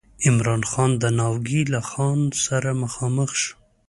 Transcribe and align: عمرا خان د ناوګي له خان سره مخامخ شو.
عمرا 0.27 0.55
خان 0.71 0.91
د 1.01 1.03
ناوګي 1.19 1.61
له 1.73 1.79
خان 1.89 2.19
سره 2.45 2.69
مخامخ 2.83 3.29
شو. 3.41 3.53